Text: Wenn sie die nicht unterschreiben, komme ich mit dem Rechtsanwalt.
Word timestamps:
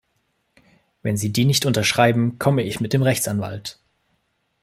Wenn 1.03 1.15
sie 1.15 1.31
die 1.31 1.45
nicht 1.45 1.67
unterschreiben, 1.67 2.39
komme 2.39 2.63
ich 2.63 2.79
mit 2.79 2.91
dem 2.91 3.03
Rechtsanwalt. 3.03 3.77